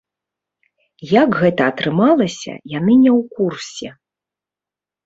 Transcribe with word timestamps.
Як 1.21 1.29
гэта 1.41 1.61
атрымалася, 1.73 2.53
яны 2.77 2.93
не 3.05 3.11
ў 3.19 3.21
курсе. 3.39 3.89